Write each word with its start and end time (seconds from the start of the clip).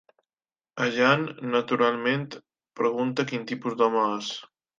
Allan, 0.85 1.25
naturalment, 1.55 2.25
pregunta 2.83 3.27
quin 3.33 3.45
tipus 3.53 3.79
d'home 3.83 4.09
és. 4.17 4.33